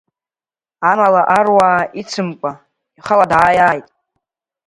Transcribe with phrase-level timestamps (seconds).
[0.89, 2.51] Амала аруаа ицымкәа,
[2.97, 3.87] ихала дааиааит…